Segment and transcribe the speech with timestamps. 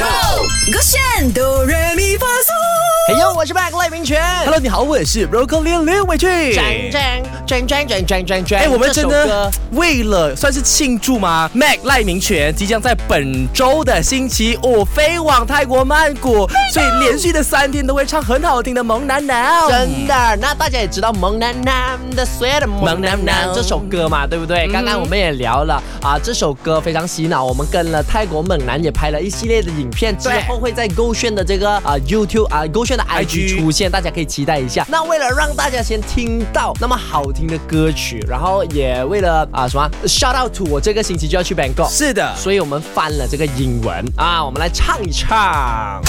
[0.00, 1.89] Go，Go 炫 Do Re。
[3.40, 4.22] 我是 Mac 赖明全。
[4.44, 6.28] Hello，你好，我是 Broccoli 刘伟俊。
[6.52, 8.60] 转转转转转转转转。
[8.60, 19.62] 哎，我们真的为了算是庆祝吗？Mac 赖明权即将在本周的星期五飞往泰国曼谷，所以连续的三天都会唱很好听的《萌男男》。
[19.70, 24.68] 真的，那大家也知道《萌男男的 Sweet 萌男男》这首歌嘛，对不对？
[24.70, 34.84] 刚刚我们也聊了啊，这首歌非常洗脑，我们跟了泰国猛男也拍了一系列的影片，之后会在勾炫的这个啊 YouTube 啊勾炫的 IG 出现，大家可以期待一下。
[34.88, 46.02] 那为了让大家先听到那么好听的歌曲，然后也为了啊什么 shout out to 我这个星期就要去 Bangkok，是的，所以我们翻了这个英文啊，我们来唱一唱。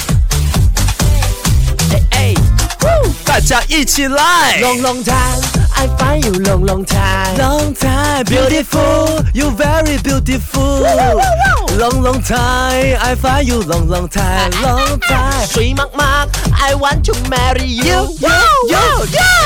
[1.91, 2.33] 哎哎。
[3.23, 4.59] 大家一起来。
[4.59, 5.41] Long long time,
[5.75, 7.37] I find you long long time.
[7.37, 10.81] Long time, beautiful, you very beautiful.
[11.77, 15.47] Long long time, I find you long long time, long time.
[16.63, 17.83] I want to marry you.
[17.83, 19.05] You, you, you.
[19.11, 19.40] you.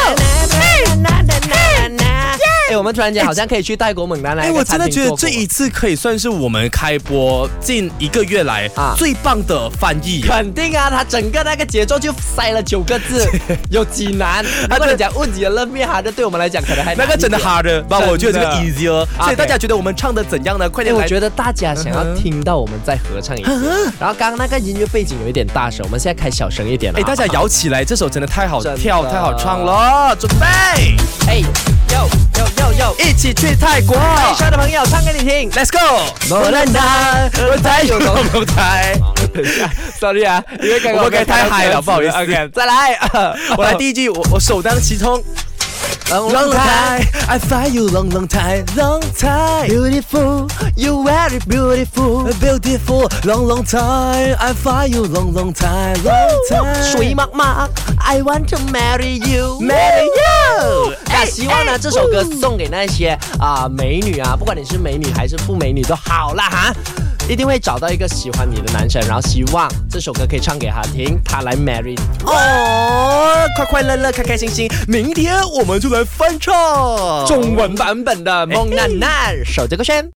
[2.85, 10.21] 们突然间好像可以去泰国猛男来哎，我真的觉得这一次可以算是我们开播近一个月来啊最棒的翻译。
[10.21, 13.27] 肯定啊，他整个那个节奏就塞了九个字，
[13.71, 14.45] 有几难？
[14.69, 17.99] 如果你讲问题的冷面哈，这对我们来讲可能还那个真的 hard 吧？
[17.99, 20.69] 真的我觉得这个 easier，所以大家觉得我们唱的怎样呢？
[20.69, 21.03] 快哎，点来！
[21.03, 23.91] 我觉得大家想要听到我们再合唱一次。
[23.99, 26.99] 然后刚刚那个音乐背景有一点大声，我们现在开小声一点了。
[26.99, 30.45] 哎，大家摇起来，这首真的太好跳、太好唱了，准备
[31.27, 31.39] 哎，
[31.93, 35.49] 哟哟哟哟，一起去泰国台上的朋友唱给你听。
[35.51, 35.79] ，Let's go！
[36.29, 38.99] 我来拿，我太有龙龙台
[39.99, 40.79] ，Sorry 啊，因为
[41.25, 42.99] 太嗨了不好意思 OK，再来，
[43.57, 45.23] 我来第一句，我我首当其冲。
[46.09, 49.67] Long long time, I find you long long time, long time.
[49.67, 52.31] beautiful, you very beautiful。
[52.39, 56.83] Beautiful, long long time, I find you long long time, long time.
[56.83, 57.67] 水茫茫
[58.05, 59.59] ，I want to marry you。
[59.59, 66.73] Marry you 那希望呢，这首歌送给那些啊美女啊，不管你是美女还是不美女都好啦哈。
[67.27, 72.01] 一定会找到一个喜欢你的男生，然后希望这首歌可以唱给他听，他来 marry 你。
[72.23, 76.53] 哦，快快乐乐，开开心心，明天我们就来翻唱
[77.25, 80.07] 中文版本的《梦楠楠》，手这个圈。